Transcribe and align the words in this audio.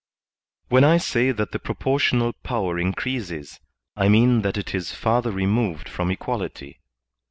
When 0.69 0.83
I 0.83 0.97
say 0.97 1.31
that 1.31 1.51
the 1.51 1.59
proportional 1.59 2.33
power 2.33 2.79
increases, 2.79 3.59
I 3.95 4.09
mean 4.09 4.41
that 4.41 4.57
it 4.57 4.73
is 4.73 4.95
farther 4.95 5.29
removed 5.31 5.87
from 5.87 6.09
equality. 6.09 6.79